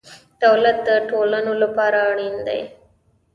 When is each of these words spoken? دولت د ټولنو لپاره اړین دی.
دولت 0.43 0.77
د 0.87 0.89
ټولنو 1.09 1.53
لپاره 1.63 1.97
اړین 2.09 2.35
دی. 2.47 2.61